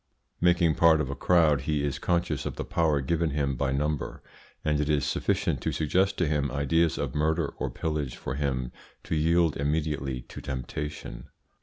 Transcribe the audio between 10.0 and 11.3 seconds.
to temptation.